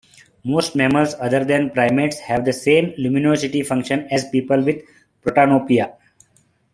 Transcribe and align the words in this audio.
Most 0.43 0.75
mammals 0.75 1.13
other 1.19 1.45
than 1.45 1.69
primates 1.69 2.17
have 2.17 2.43
the 2.43 2.53
same 2.53 2.91
luminosity 2.97 3.61
function 3.61 4.07
as 4.09 4.27
people 4.31 4.59
with 4.63 4.77
protanopia. 5.21 5.93